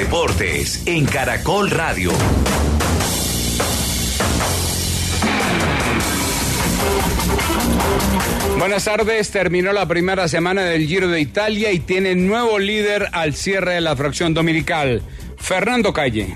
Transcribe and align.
deportes 0.00 0.82
en 0.86 1.04
Caracol 1.04 1.70
Radio. 1.70 2.10
Buenas 8.58 8.86
tardes, 8.86 9.30
terminó 9.30 9.74
la 9.74 9.86
primera 9.86 10.26
semana 10.26 10.62
del 10.62 10.86
Giro 10.86 11.08
de 11.08 11.20
Italia 11.20 11.70
y 11.72 11.80
tiene 11.80 12.14
nuevo 12.14 12.58
líder 12.58 13.08
al 13.12 13.34
cierre 13.34 13.74
de 13.74 13.82
la 13.82 13.94
fracción 13.94 14.32
dominical, 14.32 15.02
Fernando 15.36 15.92
Calle. 15.92 16.34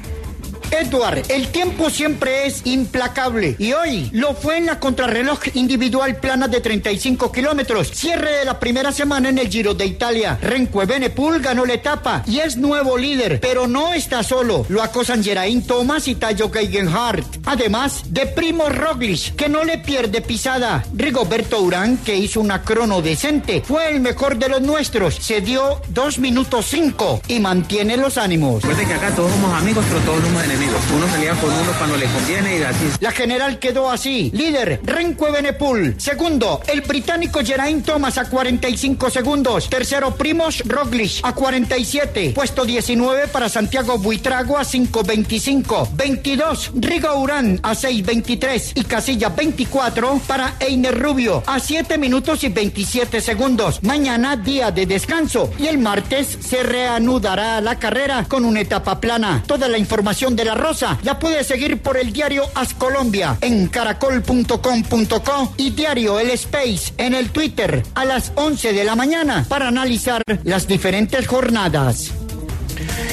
Edward, 0.75 1.23
el 1.29 1.49
tiempo 1.49 1.89
siempre 1.89 2.47
es 2.47 2.63
implacable 2.65 3.57
y 3.59 3.73
hoy 3.73 4.11
lo 4.13 4.35
fue 4.35 4.59
en 4.59 4.67
la 4.67 4.79
contrarreloj 4.79 5.39
individual 5.55 6.17
plana 6.17 6.49
de 6.49 6.61
35 6.61 7.33
kilómetros. 7.33 7.91
Cierre 7.93 8.39
de 8.39 8.45
la 8.45 8.59
primera 8.59 8.93
semana 8.93 9.29
en 9.29 9.39
el 9.39 9.49
Giro 9.49 9.75
de 9.75 9.87
Italia. 9.87 10.39
Renque 10.41 10.85
Benepul 10.85 11.41
ganó 11.41 11.65
la 11.65 11.75
etapa 11.75 12.23
y 12.27 12.41
es 12.41 12.57
nuevo 12.57 12.99
líder, 12.99 13.41
pero 13.41 13.67
no 13.67 13.95
está 13.95 14.23
solo. 14.23 14.67
Lo 14.69 14.83
acosan 14.83 15.23
Geraint 15.23 15.67
Thomas 15.67 16.09
y 16.09 16.17
Tayo 16.17 16.51
Geigenhardt. 16.51 17.39
Además 17.47 18.03
de 18.09 18.27
Primo 18.27 18.69
Roglic, 18.69 19.37
que 19.37 19.49
no 19.49 19.65
le 19.65 19.79
pierde 19.79 20.21
pisada. 20.21 20.85
Rigoberto 20.95 21.61
Urán, 21.61 21.99
que 21.99 22.17
hizo 22.17 22.41
una 22.41 22.63
crono 22.63 23.01
decente, 23.01 23.63
fue 23.67 23.91
el 23.91 24.01
mejor 24.01 24.37
de 24.37 24.49
los 24.49 24.61
nuestros. 24.61 25.15
Se 25.15 25.41
dio 25.41 25.81
2 25.89 26.19
minutos 26.19 26.67
5 26.69 27.23
y 27.29 27.41
mantiene 27.41 27.97
los 27.97 28.19
ánimos. 28.19 28.63
Recuerden 28.63 28.89
que 28.89 28.95
acá 28.95 29.11
todos 29.15 29.31
somos 29.31 29.53
amigos, 29.53 29.85
pero 29.89 30.01
todos 30.01 30.23
somos. 30.23 30.45
Uno 30.67 31.07
se 31.09 31.29
con 31.41 31.53
uno 31.53 31.73
cuando 31.77 31.97
le 31.97 32.07
conviene 32.07 32.59
y 32.59 32.63
así. 32.63 32.85
La 33.01 33.13
general 33.13 33.59
quedó 33.59 33.91
así. 33.91 34.31
Líder, 34.33 34.81
Benepul. 34.83 35.95
Segundo, 35.99 36.63
el 36.67 36.81
británico 36.81 37.41
Geraint 37.45 37.85
Thomas 37.85 38.17
a 38.19 38.29
45 38.29 39.11
segundos. 39.11 39.69
Tercero, 39.69 40.15
Primos 40.15 40.63
Roglic 40.65 41.21
a 41.23 41.35
47. 41.35 42.33
Puesto 42.35 42.65
19 42.65 43.29
para 43.29 43.49
Santiago 43.49 43.99
Buitrago 43.99 44.57
a 44.57 44.63
5.25. 44.63 45.91
22, 45.95 46.71
Rigo 46.77 47.19
Urán 47.19 47.61
a 47.63 47.73
6.23. 47.73 48.73
Y 48.75 48.85
casilla 48.85 49.29
24 49.31 50.21
para 50.27 50.55
Einer 50.61 50.99
Rubio 50.99 51.43
a 51.47 51.59
7 51.59 51.99
minutos 51.99 52.45
y 52.45 52.49
27 52.49 53.21
segundos. 53.21 53.83
Mañana 53.83 54.37
día 54.37 54.71
de 54.71 54.87
descanso 54.87 55.51
y 55.59 55.67
el 55.67 55.79
martes 55.79 56.39
se 56.41 56.63
reanudará 56.63 57.61
la 57.61 57.79
carrera 57.79 58.25
con 58.29 58.45
una 58.45 58.61
etapa 58.61 59.01
plana. 59.01 59.43
Toda 59.47 59.69
la 59.69 59.79
información 59.79 60.37
de 60.37 60.44
la 60.45 60.55
Rosa 60.55 60.99
la 61.03 61.19
puede 61.19 61.43
seguir 61.43 61.79
por 61.79 61.97
el 61.97 62.13
diario 62.13 62.45
As 62.55 62.75
Colombia 62.75 63.39
en 63.41 63.69
caracol.com.co 63.69 65.55
y 65.57 65.71
diario 65.71 66.21
El 66.21 66.31
Space 66.31 66.93
en 66.99 67.15
el 67.15 67.31
Twitter 67.31 67.83
a 67.95 68.05
las 68.05 68.33
11 68.35 68.73
de 68.73 68.85
la 68.85 68.95
mañana 68.95 69.45
para 69.49 69.69
analizar 69.69 70.23
las 70.45 70.69
diferentes 70.69 71.27
jornadas. 71.27 72.13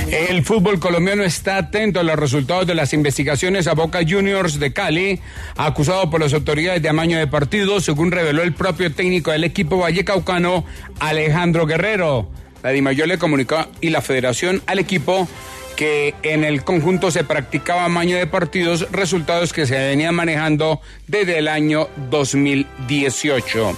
El 0.10 0.44
fútbol 0.44 0.80
colombiano 0.80 1.24
está 1.24 1.58
atento 1.58 2.00
a 2.00 2.04
los 2.04 2.18
resultados 2.18 2.68
de 2.68 2.76
las 2.76 2.94
investigaciones 2.94 3.68
a 3.68 3.74
Boca 3.74 4.00
Juniors 4.08 4.60
de 4.60 4.74
Cali, 4.74 5.22
acusado 5.56 6.10
por 6.10 6.20
las 6.20 6.34
autoridades 6.34 6.82
de 6.82 6.90
amaño 6.90 7.18
de 7.18 7.28
partidos, 7.28 7.86
según 7.86 8.12
reveló 8.12 8.44
el 8.44 8.54
propio 8.54 8.92
técnico 8.94 9.32
del 9.32 9.46
equipo 9.46 9.78
vallecaucano, 9.78 10.66
Alejandro 11.00 11.66
Guerrero. 11.66 12.30
La 12.64 12.72
Dimayor 12.72 13.08
le 13.08 13.18
comunicó 13.18 13.66
y 13.80 13.90
la 13.90 14.02
federación 14.02 14.62
al 14.68 14.80
equipo 14.80 15.28
que 15.76 16.14
en 16.24 16.44
el 16.44 16.64
conjunto 16.64 17.12
se 17.12 17.24
practicaba 17.24 17.86
amaño 17.86 18.18
de 18.18 18.28
partidos, 18.28 18.88
resultados 18.92 19.54
que 19.54 19.66
se 19.66 19.78
venían 19.78 20.16
manejando 20.16 20.82
desde 21.08 21.40
el 21.40 21.48
año 21.48 21.88
2018. 22.10 23.78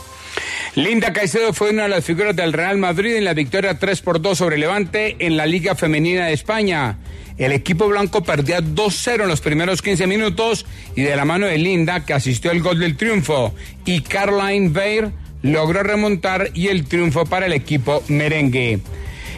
Linda 0.75 1.13
Caicedo 1.13 1.53
fue 1.53 1.69
una 1.69 1.83
de 1.83 1.89
las 1.89 2.03
figuras 2.03 2.35
del 2.35 2.53
Real 2.53 2.77
Madrid 2.77 3.15
en 3.15 3.25
la 3.25 3.35
victoria 3.35 3.77
3 3.77 4.01
por 4.01 4.21
2 4.21 4.37
sobre 4.37 4.57
Levante 4.57 5.15
en 5.19 5.37
la 5.37 5.45
Liga 5.45 5.75
Femenina 5.75 6.25
de 6.25 6.33
España. 6.33 6.97
El 7.37 7.51
equipo 7.51 7.87
blanco 7.87 8.23
perdía 8.23 8.59
2-0 8.59 9.21
en 9.23 9.27
los 9.27 9.41
primeros 9.41 9.81
15 9.81 10.07
minutos 10.07 10.65
y 10.95 11.01
de 11.01 11.15
la 11.15 11.25
mano 11.25 11.45
de 11.45 11.57
Linda, 11.57 12.05
que 12.05 12.13
asistió 12.13 12.51
al 12.51 12.61
gol 12.61 12.79
del 12.79 12.97
triunfo, 12.97 13.53
y 13.85 14.01
Caroline 14.01 14.69
Bayer 14.69 15.11
logró 15.41 15.83
remontar 15.83 16.49
y 16.53 16.67
el 16.69 16.85
triunfo 16.85 17.25
para 17.25 17.45
el 17.45 17.53
equipo 17.53 18.03
merengue. 18.07 18.79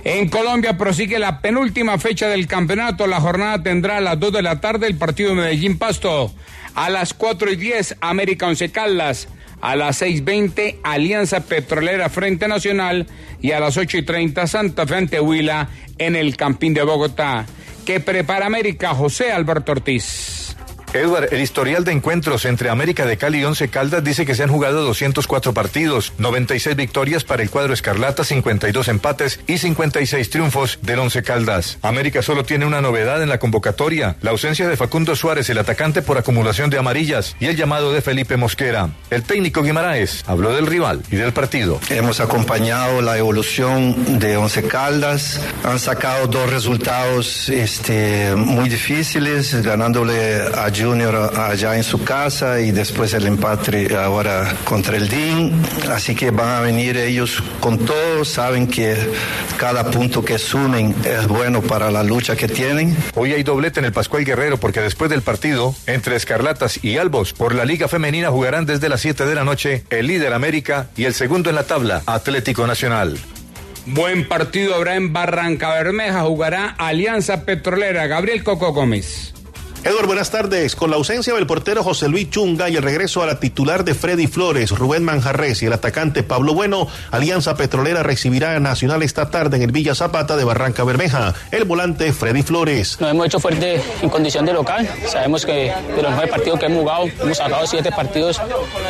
En 0.06 0.30
Colombia 0.30 0.78
prosigue 0.78 1.18
la 1.18 1.42
penúltima 1.42 1.98
fecha 1.98 2.28
del 2.28 2.46
campeonato. 2.46 3.08
La 3.08 3.20
jornada 3.20 3.64
tendrá 3.64 3.98
a 3.98 4.02
las 4.02 4.20
2 4.20 4.34
de 4.34 4.44
la 4.44 4.62
tarde 4.62 4.86
el 4.86 4.98
partido 4.98 5.32
de 5.32 5.38
Medellín 5.38 5.80
Pasto. 5.80 6.32
A 6.76 6.92
las 6.92 7.16
4 7.16 7.52
y 7.52 7.56
10 7.56 7.98
América 8.02 8.46
Once 8.46 8.70
Caldas. 8.70 9.28
A 9.62 9.76
las 9.76 10.04
6.20 10.04 10.78
Alianza 10.84 11.40
Petrolera 11.40 12.10
Frente 12.10 12.48
Nacional. 12.48 13.08
Y 13.42 13.54
a 13.54 13.60
las 13.60 13.78
8 13.78 13.98
y 13.98 14.02
30 14.04 14.46
Santa 14.46 14.86
Fe 14.86 14.94
ante 14.94 15.20
Huila 15.20 15.70
en 15.98 16.16
el 16.16 16.38
Campín 16.38 16.76
de 16.76 16.84
Bogotá. 16.84 17.48
Que 17.84 18.00
prepara 18.00 18.46
América 18.46 18.94
José 18.94 19.32
Alberto 19.32 19.72
Ortiz. 19.72 20.45
Edward, 20.96 21.34
el 21.34 21.42
historial 21.42 21.84
de 21.84 21.92
encuentros 21.92 22.46
entre 22.46 22.70
América 22.70 23.06
de 23.06 23.18
Cali 23.18 23.40
y 23.40 23.44
Once 23.44 23.68
Caldas 23.68 24.04
dice 24.04 24.26
que 24.26 24.34
se 24.34 24.44
han 24.44 24.50
jugado 24.50 24.84
204 24.86 25.54
partidos, 25.54 26.14
96 26.18 26.76
victorias 26.76 27.24
para 27.26 27.44
el 27.44 27.50
cuadro 27.50 27.74
Escarlata, 27.74 28.24
52 28.24 28.88
empates 28.88 29.40
y 29.46 29.58
56 29.58 30.30
triunfos 30.30 30.80
del 30.82 31.00
Once 31.00 31.22
Caldas. 31.22 31.80
América 31.82 32.22
solo 32.22 32.46
tiene 32.46 32.66
una 32.66 32.80
novedad 32.80 33.22
en 33.22 33.30
la 33.30 33.40
convocatoria, 33.40 34.16
la 34.22 34.32
ausencia 34.32 34.70
de 34.70 34.78
Facundo 34.78 35.16
Suárez, 35.16 35.50
el 35.50 35.58
atacante 35.58 36.02
por 36.02 36.18
acumulación 36.18 36.70
de 36.70 36.78
amarillas, 36.78 37.36
y 37.40 37.48
el 37.48 37.58
llamado 37.58 37.92
de 37.92 38.02
Felipe 38.02 38.38
Mosquera. 38.38 38.90
El 39.10 39.24
técnico 39.24 39.64
Guimaraes 39.64 40.24
habló 40.28 40.56
del 40.56 40.66
rival 40.66 41.04
y 41.12 41.18
del 41.18 41.34
partido. 41.34 41.80
Hemos 41.90 42.22
acompañado 42.22 43.02
la 43.02 43.18
evolución 43.18 44.20
de 44.20 44.38
Once 44.38 44.64
Caldas, 44.64 45.42
han 45.64 45.80
sacado 45.80 46.28
dos 46.28 46.50
resultados 46.50 47.50
este, 47.50 48.34
muy 48.36 48.70
difíciles, 48.70 49.62
ganándole 49.62 50.42
a 50.56 50.70
Junior 50.86 51.32
allá 51.36 51.76
en 51.76 51.84
su 51.84 52.04
casa 52.04 52.60
y 52.60 52.72
después 52.72 53.14
el 53.16 53.26
empate 53.26 53.96
ahora 53.96 54.56
contra 54.66 54.98
el 54.98 55.10
DIN. 55.10 55.52
Así 55.90 56.14
que 56.14 56.30
van 56.30 56.50
a 56.50 56.60
venir 56.60 56.96
ellos 56.98 57.42
con 57.60 57.80
todo, 57.80 58.24
saben 58.24 58.68
que 58.68 58.96
cada 59.58 59.90
punto 59.90 60.24
que 60.24 60.38
sumen 60.38 60.94
es 61.04 61.28
bueno 61.28 61.62
para 61.62 61.90
la 61.90 62.04
lucha 62.04 62.36
que 62.36 62.48
tienen. 62.48 62.96
Hoy 63.16 63.34
hay 63.34 63.42
doblete 63.42 63.80
en 63.80 63.86
el 63.86 63.94
Pascual 63.94 64.24
Guerrero 64.26 64.58
porque 64.58 64.82
después 64.82 65.10
del 65.10 65.24
partido 65.24 65.74
entre 65.88 66.16
Escarlatas 66.16 66.84
y 66.84 66.98
Albos 66.98 67.34
por 67.34 67.56
la 67.56 67.66
Liga 67.66 67.88
Femenina 67.88 68.30
jugarán 68.30 68.68
desde 68.68 68.88
las 68.88 69.02
7 69.02 69.26
de 69.26 69.36
la 69.36 69.44
noche 69.44 69.86
el 69.90 70.06
líder 70.06 70.34
América 70.34 70.88
y 70.96 71.06
el 71.06 71.16
segundo 71.16 71.50
en 71.50 71.56
la 71.56 71.64
tabla, 71.64 72.04
Atlético 72.06 72.68
Nacional. 72.68 73.18
Buen 73.88 74.28
partido 74.28 74.76
habrá 74.76 74.96
en 74.96 75.14
Barranca 75.14 75.74
Bermeja, 75.74 76.22
jugará 76.22 76.76
Alianza 76.78 77.46
Petrolera. 77.46 78.08
Gabriel 78.08 78.44
Coco 78.44 78.74
Gómez. 78.74 79.34
Edward, 79.86 80.08
buenas 80.08 80.32
tardes. 80.32 80.76
Con 80.76 80.90
la 80.90 80.96
ausencia 80.96 81.36
del 81.36 81.46
portero 81.46 81.84
José 81.84 82.10
Luis 82.10 82.32
Chunga 82.32 82.70
y 82.72 82.76
el 82.76 82.82
regreso 82.82 83.22
a 83.22 83.28
la 83.28 83.40
titular 83.40 83.84
de 83.84 83.94
Freddy 83.94 84.26
Flores, 84.26 84.72
Rubén 84.72 85.04
Manjarres 85.04 85.62
y 85.62 85.68
el 85.68 85.74
atacante 85.74 86.24
Pablo 86.24 86.56
Bueno, 86.56 86.88
Alianza 87.12 87.56
Petrolera 87.56 88.02
recibirá 88.02 88.56
a 88.56 88.60
Nacional 88.60 89.04
esta 89.04 89.30
tarde 89.30 89.58
en 89.58 89.62
el 89.62 89.72
Villa 89.72 89.94
Zapata 89.94 90.38
de 90.38 90.44
Barranca 90.44 90.84
Bermeja. 90.84 91.36
El 91.52 91.66
volante 91.66 92.12
Freddy 92.14 92.42
Flores. 92.42 93.00
Nos 93.00 93.12
hemos 93.12 93.28
hecho 93.28 93.40
fuerte 93.40 93.80
en 94.02 94.10
condición 94.10 94.44
de 94.48 94.54
local. 94.54 94.90
Sabemos 95.06 95.46
que 95.46 95.72
de 95.96 96.02
los 96.02 96.12
nueve 96.14 96.32
partidos 96.32 96.60
que 96.60 96.66
hemos 96.66 96.80
jugado, 96.80 97.06
hemos 97.22 97.38
sacado 97.38 97.68
siete 97.68 97.92
partidos 97.92 98.42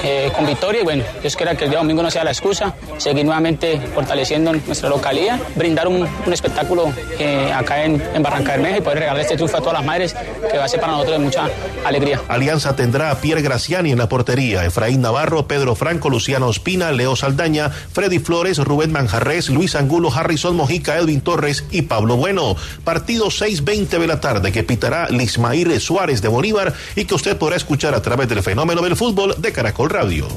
eh, 0.02 0.32
con 0.34 0.46
victoria. 0.46 0.80
Y 0.80 0.84
bueno, 0.86 1.04
yo 1.22 1.28
espero 1.28 1.58
que 1.58 1.66
el 1.66 1.72
día 1.72 1.80
domingo 1.80 2.04
no 2.04 2.10
sea 2.10 2.24
la 2.24 2.32
excusa. 2.32 2.74
Seguir 3.00 3.26
nuevamente 3.26 3.82
fortaleciendo 3.94 4.54
nuestra 4.54 4.88
localidad, 4.88 5.42
brindar 5.56 5.90
un, 5.90 6.08
espectáculo 6.32 6.94
eh, 7.20 7.52
acá 7.54 7.84
en, 7.84 8.02
en 8.14 8.24
Barranca 8.24 8.54
Bermeja 8.54 8.78
y 8.78 8.82
poder 8.82 9.00
regalar 9.00 9.20
este 9.20 9.36
triunfo 9.36 9.58
a 9.58 9.60
todas 9.60 9.74
las 9.74 9.86
madres 9.86 10.16
que 10.50 10.58
va 10.58 10.64
a 10.64 10.70
ser 10.70 10.85
para 10.86 10.98
nosotros 10.98 11.20
mucha 11.20 11.50
alegría. 11.84 12.22
Alianza 12.28 12.76
tendrá 12.76 13.10
a 13.10 13.20
Pierre 13.20 13.42
Graciani 13.42 13.92
en 13.92 13.98
la 13.98 14.08
portería, 14.08 14.66
Efraín 14.66 15.02
Navarro, 15.02 15.48
Pedro 15.48 15.76
Franco, 15.76 16.10
Luciano 16.10 16.48
Ospina, 16.48 16.92
Leo 16.92 17.16
Saldaña, 17.16 17.70
Freddy 17.70 18.20
Flores, 18.20 18.60
Rubén 18.60 18.92
Manjarres, 18.92 19.50
Luis 19.50 19.76
Angulo, 19.76 20.14
Harrison 20.14 20.56
Mojica, 20.56 20.98
Edwin 20.98 21.22
Torres 21.22 21.66
y 21.72 21.84
Pablo 21.84 22.18
Bueno. 22.18 22.56
Partido 22.84 23.28
6.20 23.28 23.98
de 23.98 24.08
la 24.08 24.22
tarde 24.22 24.52
que 24.52 24.64
pitará 24.64 25.10
Lismair 25.10 25.80
Suárez 25.80 26.22
de 26.22 26.28
Bolívar 26.28 26.74
y 26.96 27.06
que 27.06 27.16
usted 27.16 27.36
podrá 27.36 27.56
escuchar 27.56 27.96
a 27.96 28.02
través 28.04 28.30
del 28.30 28.44
fenómeno 28.44 28.84
del 28.84 28.96
fútbol 28.96 29.36
de 29.40 29.52
Caracol 29.52 29.90
Radio. 29.90 30.28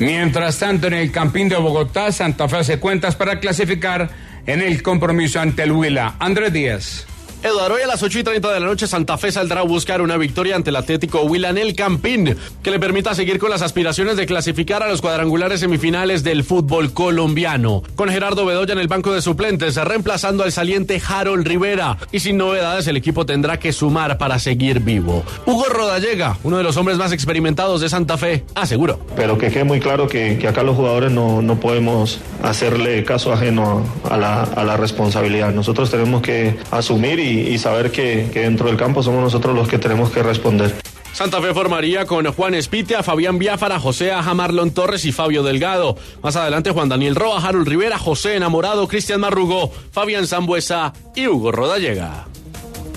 Mientras 0.00 0.58
tanto, 0.58 0.86
en 0.86 0.94
el 0.94 1.12
Campín 1.12 1.50
de 1.50 1.56
Bogotá, 1.56 2.10
Santa 2.10 2.48
Fe 2.48 2.56
hace 2.56 2.80
cuentas 2.80 3.16
para 3.16 3.38
clasificar 3.38 4.08
en 4.46 4.62
el 4.62 4.82
compromiso 4.82 5.40
ante 5.40 5.62
el 5.62 5.72
Huila. 5.72 6.16
Andrés 6.18 6.52
Díaz. 6.52 7.06
Eduardo, 7.44 7.74
hoy 7.74 7.82
a 7.82 7.86
las 7.86 8.02
8 8.02 8.20
y 8.20 8.24
30 8.24 8.52
de 8.54 8.58
la 8.58 8.64
noche 8.64 8.86
Santa 8.86 9.18
Fe 9.18 9.30
saldrá 9.30 9.60
a 9.60 9.64
buscar 9.64 10.00
una 10.00 10.16
victoria 10.16 10.56
ante 10.56 10.70
el 10.70 10.76
Atlético 10.76 11.20
Huila 11.24 11.50
en 11.50 11.58
el 11.58 11.76
Campín, 11.76 12.38
que 12.62 12.70
le 12.70 12.80
permita 12.80 13.14
seguir 13.14 13.38
con 13.38 13.50
las 13.50 13.60
aspiraciones 13.60 14.16
de 14.16 14.24
clasificar 14.24 14.82
a 14.82 14.88
los 14.88 15.02
cuadrangulares 15.02 15.60
semifinales 15.60 16.24
del 16.24 16.42
fútbol 16.42 16.94
colombiano. 16.94 17.82
Con 17.96 18.08
Gerardo 18.08 18.46
Bedoya 18.46 18.72
en 18.72 18.78
el 18.78 18.88
banco 18.88 19.12
de 19.12 19.20
suplentes, 19.20 19.76
reemplazando 19.76 20.42
al 20.42 20.52
saliente 20.52 21.02
Harold 21.06 21.46
Rivera. 21.46 21.98
Y 22.12 22.20
sin 22.20 22.38
novedades, 22.38 22.86
el 22.86 22.96
equipo 22.96 23.26
tendrá 23.26 23.58
que 23.58 23.74
sumar 23.74 24.16
para 24.16 24.38
seguir 24.38 24.80
vivo. 24.80 25.22
Hugo 25.44 25.66
Rodallega, 25.66 26.38
uno 26.44 26.56
de 26.56 26.62
los 26.62 26.78
hombres 26.78 26.96
más 26.96 27.12
experimentados 27.12 27.82
de 27.82 27.90
Santa 27.90 28.16
Fe, 28.16 28.44
aseguró. 28.54 29.00
Pero 29.16 29.36
que 29.36 29.50
quede 29.50 29.64
muy 29.64 29.80
claro 29.80 30.08
que, 30.08 30.42
acá 30.48 30.62
los 30.62 30.76
jugadores 30.76 31.12
no, 31.12 31.42
no 31.42 31.60
podemos 31.60 32.20
hacerle 32.42 33.04
caso 33.04 33.34
ajeno 33.34 33.84
a 34.08 34.16
la, 34.16 34.44
a 34.44 34.64
la 34.64 34.78
responsabilidad. 34.78 35.52
Nosotros 35.52 35.90
tenemos 35.90 36.22
que 36.22 36.56
asumir 36.70 37.20
y, 37.20 37.33
y 37.40 37.58
saber 37.58 37.90
que, 37.90 38.28
que 38.32 38.40
dentro 38.40 38.66
del 38.66 38.76
campo 38.76 39.02
somos 39.02 39.22
nosotros 39.22 39.54
los 39.54 39.68
que 39.68 39.78
tenemos 39.78 40.10
que 40.10 40.22
responder. 40.22 40.74
Santa 41.14 41.40
Fe 41.40 41.54
formaría 41.54 42.06
con 42.06 42.26
Juan 42.26 42.54
Espitia, 42.54 43.04
Fabián 43.04 43.38
Biafara, 43.38 43.78
José 43.78 44.10
Aja, 44.10 44.34
Marlon 44.34 44.72
Torres 44.72 45.04
y 45.04 45.12
Fabio 45.12 45.44
Delgado. 45.44 45.96
Más 46.24 46.34
adelante 46.34 46.72
Juan 46.72 46.88
Daniel 46.88 47.14
Roa, 47.14 47.38
Harold 47.38 47.68
Rivera, 47.68 47.98
José 47.98 48.34
Enamorado, 48.34 48.88
Cristian 48.88 49.20
Marrugo, 49.20 49.70
Fabián 49.92 50.26
Zambuesa 50.26 50.92
y 51.14 51.28
Hugo 51.28 51.52
Rodallega. 51.52 52.26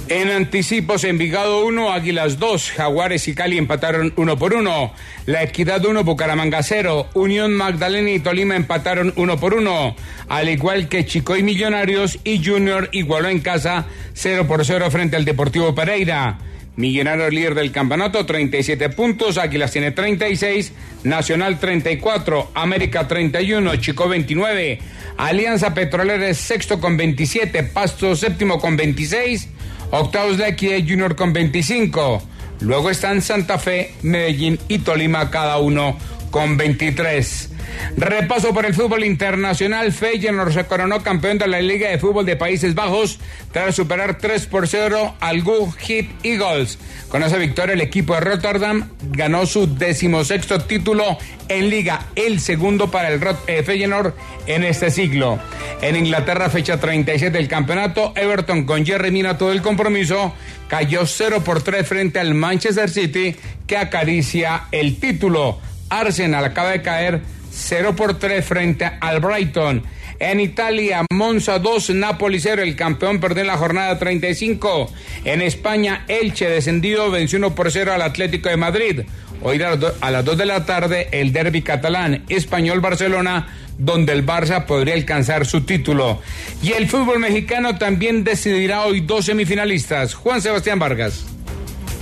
En 0.10 0.30
anticipos, 0.30 1.04
Envigado 1.04 1.66
1, 1.66 1.92
Águilas 1.92 2.40
2, 2.40 2.72
Jaguares 2.72 3.28
y 3.28 3.36
Cali 3.36 3.58
empataron 3.58 4.14
1 4.16 4.38
por 4.38 4.54
1. 4.54 4.94
La 5.26 5.44
Equidad 5.44 5.86
1, 5.86 6.06
Bucaramanga 6.06 6.64
0. 6.64 7.10
Unión 7.14 7.54
Magdalena 7.54 8.12
y 8.12 8.20
Tolima 8.20 8.56
empataron 8.56 9.12
1 9.18 9.38
por 9.38 9.54
1. 9.54 9.96
Al 10.30 10.48
igual 10.48 10.88
que 10.88 11.06
Chico 11.06 11.36
y 11.36 11.44
Millonarios 11.44 12.20
y 12.24 12.42
Junior 12.44 12.88
igualó 12.94 13.28
en 13.28 13.42
casa 13.42 13.86
0 14.14 14.48
por 14.48 14.64
0 14.64 14.90
frente 14.92 15.18
al 15.18 15.26
Deportivo 15.26 15.76
Pereira. 15.76 16.38
Millonario 16.78 17.30
líder 17.30 17.56
del 17.56 17.72
campeonato, 17.72 18.26
37 18.26 18.90
puntos, 18.90 19.38
Águilas 19.40 19.72
tiene 19.72 19.92
36, 19.92 20.72
Nacional 21.04 21.60
34, 21.60 22.52
América 22.54 23.08
31, 23.08 23.78
Chico 23.78 24.08
29, 24.08 24.80
Alianza 25.18 25.74
Petrolera 25.74 26.30
es 26.30 26.38
sexto 26.38 26.80
con 26.80 26.96
27, 26.96 27.64
Pasto 27.64 28.16
séptimo 28.16 28.60
con 28.60 28.78
26, 28.78 29.50
octavos 29.92 30.38
de 30.38 30.50
Equidad 30.50 30.80
Junior 30.80 31.16
con 31.16 31.34
25. 31.34 32.22
Luego 32.62 32.90
están 32.90 33.22
Santa 33.22 33.60
Fe, 33.60 33.94
Medellín 34.02 34.60
y 34.68 34.80
Tolima 34.80 35.30
cada 35.30 35.58
uno 35.58 35.98
con 36.32 36.58
23. 36.58 37.50
Repaso 37.96 38.54
por 38.54 38.66
el 38.66 38.74
fútbol 38.74 39.04
internacional. 39.04 39.92
Feyenoord 39.92 40.54
se 40.54 40.66
coronó 40.66 41.02
campeón 41.02 41.38
de 41.38 41.48
la 41.48 41.62
Liga 41.62 41.90
de 41.90 41.98
Fútbol 41.98 42.26
de 42.26 42.36
Países 42.36 42.76
Bajos 42.76 43.20
tras 43.52 43.76
superar 43.76 44.18
3 44.18 44.46
por 44.48 44.68
0 44.68 45.16
al 45.20 45.42
Go 45.42 45.72
Hit 45.72 46.12
Eagles. 46.24 46.78
Con 47.10 47.24
esa 47.24 47.38
victoria 47.38 47.74
el 47.74 47.82
equipo 47.82 48.14
de 48.14 48.20
Rotterdam 48.20 48.90
ganó 49.12 49.46
su 49.46 49.76
decimosexto 49.78 50.60
título 50.62 51.18
en 51.48 51.70
liga, 51.70 52.08
el 52.16 52.40
segundo 52.40 52.92
para 52.92 53.10
el 53.10 53.22
eh, 53.48 53.64
Feyenoord 53.64 54.14
en 54.46 54.64
este 54.64 54.92
siglo. 54.92 55.40
En 55.82 55.96
Inglaterra, 55.96 56.50
fecha 56.50 56.80
37 56.80 57.38
del 57.38 57.48
campeonato, 57.48 58.14
Everton 58.16 58.66
con 58.66 58.86
Jerry 58.86 59.12
Mina 59.12 59.38
todo 59.38 59.52
el 59.52 59.62
compromiso 59.62 60.34
cayó 60.68 61.06
0 61.06 61.44
por 61.44 61.62
3 61.62 61.88
frente 61.88 62.20
al 62.20 62.34
Manchester 62.34 62.90
City 62.90 63.36
que 63.66 63.78
acaricia 63.78 64.64
el 64.72 65.00
título. 65.00 65.60
Arsenal 65.90 66.44
acaba 66.44 66.72
de 66.72 66.82
caer 66.82 67.22
0 67.58 67.96
por 67.96 68.20
3 68.20 68.46
frente 68.46 68.90
al 69.00 69.20
Brighton. 69.20 69.84
En 70.20 70.40
Italia, 70.40 71.06
Monza 71.12 71.60
2, 71.60 71.92
Napoli 71.92 72.40
0. 72.40 72.64
El 72.64 72.76
campeón 72.76 73.20
perdió 73.20 73.42
en 73.42 73.48
la 73.48 73.58
jornada 73.58 74.00
35. 74.00 74.92
En 75.26 75.42
España, 75.42 76.06
Elche 76.08 76.50
descendido 76.50 77.12
venció 77.12 77.38
1 77.38 77.54
por 77.56 77.72
0 77.72 77.94
al 77.94 78.02
Atlético 78.02 78.50
de 78.50 78.58
Madrid. 78.58 79.02
Hoy 79.44 79.62
a 79.62 80.12
las 80.12 80.26
2 80.26 80.38
de 80.38 80.46
la 80.46 80.66
tarde, 80.66 81.10
el 81.12 81.32
derby 81.32 81.62
catalán 81.62 82.26
Español-Barcelona, 82.30 83.48
donde 83.78 84.14
el 84.14 84.26
Barça 84.26 84.66
podría 84.66 84.96
alcanzar 84.96 85.46
su 85.46 85.62
título. 85.62 86.20
Y 86.64 86.72
el 86.72 86.88
fútbol 86.88 87.20
mexicano 87.20 87.78
también 87.78 88.24
decidirá 88.24 88.84
hoy 88.84 89.02
dos 89.02 89.26
semifinalistas. 89.26 90.16
Juan 90.16 90.42
Sebastián 90.42 90.80
Vargas. 90.80 91.37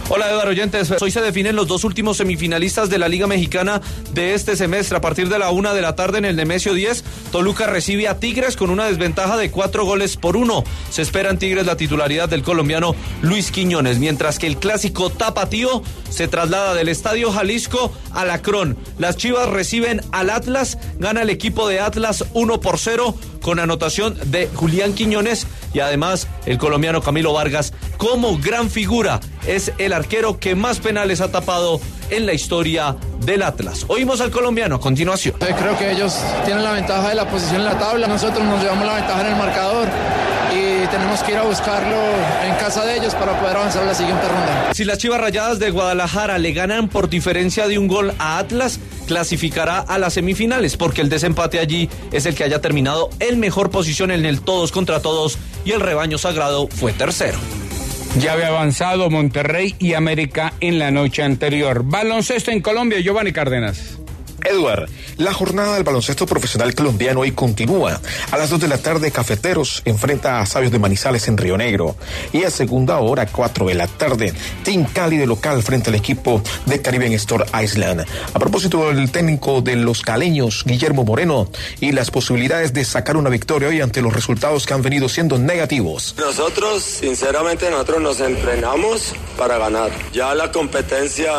Hola 0.07 0.29
Eduardo 0.29 0.51
Oyentes, 0.51 0.93
hoy 1.01 1.09
se 1.09 1.19
definen 1.19 1.55
los 1.55 1.67
dos 1.67 1.83
últimos 1.83 2.17
semifinalistas 2.17 2.91
de 2.91 2.99
la 2.99 3.07
Liga 3.07 3.25
Mexicana 3.25 3.81
de 4.13 4.35
este 4.35 4.55
semestre. 4.55 4.95
A 4.95 5.01
partir 5.01 5.29
de 5.29 5.39
la 5.39 5.49
una 5.49 5.73
de 5.73 5.81
la 5.81 5.95
tarde 5.95 6.19
en 6.19 6.25
el 6.25 6.35
Nemesio 6.35 6.75
10, 6.75 7.03
Toluca 7.31 7.65
recibe 7.65 8.07
a 8.07 8.19
Tigres 8.19 8.55
con 8.55 8.69
una 8.69 8.85
desventaja 8.85 9.35
de 9.35 9.49
cuatro 9.49 9.83
goles 9.83 10.15
por 10.15 10.37
uno. 10.37 10.63
Se 10.91 11.01
espera 11.01 11.31
en 11.31 11.39
Tigres 11.39 11.65
la 11.65 11.75
titularidad 11.75 12.29
del 12.29 12.43
colombiano 12.43 12.95
Luis 13.23 13.49
Quiñones, 13.49 13.97
mientras 13.97 14.37
que 14.37 14.45
el 14.45 14.57
clásico 14.57 15.09
tapatío 15.09 15.81
se 16.11 16.27
traslada 16.27 16.75
del 16.75 16.89
Estadio 16.89 17.31
Jalisco 17.31 17.91
a 18.11 18.25
Lacrón. 18.25 18.77
Las 18.99 19.17
Chivas 19.17 19.49
reciben 19.49 20.01
al 20.11 20.29
Atlas, 20.29 20.77
gana 20.99 21.23
el 21.23 21.31
equipo 21.31 21.67
de 21.67 21.79
Atlas 21.79 22.25
1 22.33 22.61
por 22.61 22.77
0 22.77 23.15
con 23.41 23.59
anotación 23.59 24.17
de 24.25 24.49
Julián 24.53 24.93
Quiñones 24.93 25.47
y 25.75 25.81
además 25.81 26.27
el 26.45 26.57
colombiano 26.57 27.01
Camilo 27.01 27.33
Vargas 27.33 27.73
como 27.97 28.37
gran 28.37 28.69
figura 28.71 29.19
es 29.45 29.73
el 29.77 29.91
arquero 29.91 30.39
que 30.39 30.55
más 30.55 30.79
penales 30.79 31.19
ha 31.19 31.31
tapado 31.31 31.81
en 32.09 32.25
la 32.25 32.33
historia 32.33 32.95
del 33.25 33.43
Atlas. 33.43 33.85
Oímos 33.89 34.21
al 34.21 34.31
colombiano 34.31 34.75
a 34.75 34.79
continuación. 34.79 35.35
Creo 35.37 35.77
que 35.77 35.91
ellos 35.91 36.17
tienen 36.45 36.63
la 36.63 36.71
ventaja 36.71 37.09
de 37.09 37.15
la 37.15 37.27
posición 37.27 37.57
en 37.57 37.65
la 37.65 37.77
tabla, 37.77 38.07
nosotros 38.07 38.43
nos 38.45 38.61
llevamos 38.61 38.85
la 38.85 38.95
ventaja 38.95 39.21
en 39.21 39.27
el 39.27 39.35
marcador 39.35 39.87
y 40.55 40.87
tenemos 40.87 41.21
que 41.23 41.33
ir 41.33 41.37
a 41.37 41.43
buscarlo 41.43 41.97
en 42.43 42.55
casa 42.55 42.85
de 42.85 42.97
ellos 42.97 43.13
para 43.15 43.39
poder 43.39 43.57
avanzar 43.57 43.83
a 43.83 43.87
la 43.87 43.93
siguiente 43.93 44.27
ronda. 44.27 44.73
Si 44.73 44.85
las 44.85 44.97
Chivas 44.97 45.19
Rayadas 45.19 45.59
de 45.59 45.69
Guadalajara 45.71 46.37
le 46.37 46.53
ganan 46.53 46.87
por 46.87 47.09
diferencia 47.09 47.67
de 47.67 47.77
un 47.77 47.87
gol 47.87 48.13
a 48.19 48.37
Atlas, 48.37 48.79
clasificará 49.07 49.79
a 49.79 49.97
las 49.99 50.13
semifinales 50.13 50.77
porque 50.77 51.01
el 51.01 51.09
desempate 51.09 51.59
allí 51.59 51.89
es 52.11 52.25
el 52.25 52.35
que 52.35 52.43
haya 52.43 52.61
terminado 52.61 53.09
en 53.19 53.39
mejor 53.39 53.69
posición 53.69 54.11
en 54.11 54.25
el 54.25 54.41
todos 54.41 54.71
contra 54.71 55.01
todos 55.01 55.37
y 55.65 55.71
el 55.71 55.81
rebaño 55.81 56.17
sagrado 56.17 56.67
fue 56.67 56.93
tercero. 56.93 57.37
Ya 58.19 58.31
había 58.31 58.47
avanzado 58.47 59.09
Monterrey 59.09 59.75
y 59.77 59.93
América 59.93 60.53
en 60.61 60.79
la 60.79 60.89
noche 60.89 61.21
anterior. 61.21 61.83
Baloncesto 61.83 62.49
en 62.49 62.61
Colombia, 62.61 63.01
Giovanni 63.01 63.33
Cárdenas. 63.33 63.94
Edward, 64.45 64.89
la 65.17 65.33
jornada 65.33 65.75
del 65.75 65.83
baloncesto 65.83 66.25
profesional 66.25 66.73
colombiano 66.75 67.21
hoy 67.21 67.31
continúa. 67.31 67.99
A 68.31 68.37
las 68.37 68.49
2 68.49 68.59
de 68.59 68.67
la 68.67 68.77
tarde, 68.77 69.11
Cafeteros 69.11 69.81
enfrenta 69.85 70.39
a 70.39 70.45
Sabios 70.45 70.71
de 70.71 70.79
Manizales 70.79 71.27
en 71.27 71.37
Río 71.37 71.57
Negro. 71.57 71.95
Y 72.31 72.43
a 72.43 72.49
segunda 72.49 72.97
hora, 72.99 73.25
4 73.25 73.67
de 73.67 73.73
la 73.73 73.87
tarde, 73.87 74.33
Team 74.63 74.85
Cali 74.85 75.17
de 75.17 75.27
local 75.27 75.63
frente 75.63 75.89
al 75.89 75.95
equipo 75.95 76.41
de 76.65 76.81
Caribbean 76.81 77.13
Store 77.13 77.45
Island. 77.61 78.05
A 78.33 78.39
propósito 78.39 78.93
del 78.93 79.11
técnico 79.11 79.61
de 79.61 79.75
los 79.75 80.01
caleños, 80.01 80.63
Guillermo 80.65 81.03
Moreno, 81.03 81.49
y 81.79 81.91
las 81.91 82.11
posibilidades 82.11 82.73
de 82.73 82.85
sacar 82.85 83.17
una 83.17 83.29
victoria 83.29 83.69
hoy 83.69 83.81
ante 83.81 84.01
los 84.01 84.13
resultados 84.13 84.65
que 84.65 84.73
han 84.73 84.81
venido 84.81 85.09
siendo 85.09 85.37
negativos. 85.37 86.15
Nosotros, 86.17 86.83
sinceramente, 86.83 87.69
nosotros 87.69 88.01
nos 88.01 88.19
entrenamos 88.19 89.13
para 89.37 89.57
ganar. 89.57 89.91
Ya 90.13 90.33
la 90.35 90.51
competencia 90.51 91.31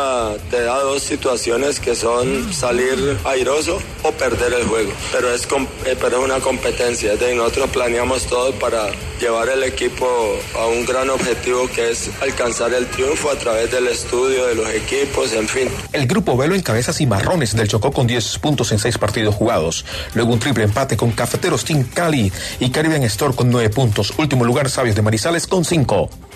te 0.49 0.61
da 0.61 0.79
dos 0.79 1.03
situaciones 1.03 1.79
que 1.79 1.95
son 1.95 2.53
salir 2.53 2.96
airoso 3.25 3.79
o 4.03 4.11
perder 4.11 4.53
el 4.53 4.65
juego. 4.65 4.91
Pero 5.11 5.33
es, 5.33 5.47
eh, 5.85 5.97
pero 5.99 6.19
es 6.19 6.23
una 6.23 6.39
competencia. 6.39 7.15
De 7.15 7.35
nosotros 7.35 7.69
planeamos 7.69 8.25
todo 8.25 8.51
para 8.53 8.89
llevar 9.19 9.49
el 9.49 9.63
equipo 9.63 10.07
a 10.55 10.67
un 10.67 10.85
gran 10.85 11.09
objetivo 11.09 11.67
que 11.67 11.91
es 11.91 12.09
alcanzar 12.21 12.73
el 12.73 12.87
triunfo 12.87 13.29
a 13.31 13.35
través 13.35 13.71
del 13.71 13.87
estudio 13.87 14.47
de 14.47 14.55
los 14.55 14.69
equipos, 14.69 15.33
en 15.33 15.47
fin. 15.47 15.69
El 15.93 16.07
grupo 16.07 16.37
Velo 16.37 16.55
encabeza 16.55 16.93
Cimarrones 16.93 17.55
del 17.55 17.67
Chocó 17.67 17.91
con 17.91 18.07
10 18.07 18.39
puntos 18.39 18.71
en 18.71 18.79
6 18.79 18.97
partidos 18.97 19.35
jugados. 19.35 19.85
Luego 20.13 20.33
un 20.33 20.39
triple 20.39 20.63
empate 20.63 20.97
con 20.97 21.11
Cafeteros 21.11 21.65
Team 21.65 21.83
Cali 21.93 22.31
y 22.59 22.69
Caribbean 22.69 23.03
Store 23.03 23.33
con 23.33 23.49
9 23.49 23.69
puntos. 23.69 24.13
Último 24.17 24.45
lugar 24.45 24.69
Sabios 24.69 24.95
de 24.95 25.01
Marizales 25.01 25.47
con 25.47 25.65
5. 25.65 26.26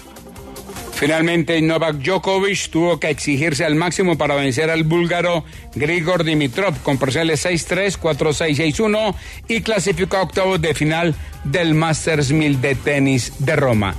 Finalmente, 1.02 1.60
Novak 1.64 1.96
Djokovic 1.96 2.70
tuvo 2.70 3.00
que 3.00 3.10
exigirse 3.10 3.66
al 3.66 3.74
máximo 3.74 4.20
para 4.20 4.36
vencer 4.36 4.70
al 4.70 4.84
búlgaro 4.84 5.44
Grigor 5.74 6.24
Dimitrov 6.24 6.80
con 6.84 7.00
parciales 7.00 7.44
6-3, 7.44 7.98
4-6, 7.98 8.76
6-1 8.76 9.16
y 9.48 9.62
clasificó 9.62 10.18
a 10.18 10.22
octavos 10.22 10.62
de 10.62 10.76
final 10.76 11.16
del 11.44 11.74
Masters 11.74 12.32
1000 12.32 12.62
de 12.62 12.76
tenis 12.76 13.34
de 13.40 13.56
Roma. 13.56 13.96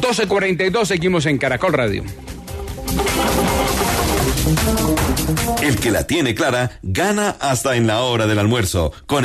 12.42, 0.00 0.86
seguimos 0.86 1.26
en 1.26 1.36
Caracol 1.36 1.74
Radio. 1.74 2.04
El 5.62 5.76
que 5.76 5.90
la 5.90 6.06
tiene 6.06 6.34
clara 6.34 6.78
gana 6.82 7.36
hasta 7.40 7.76
en 7.76 7.86
la 7.86 8.00
hora 8.00 8.26
del 8.26 8.38
almuerzo. 8.38 8.92
Con 9.06 9.24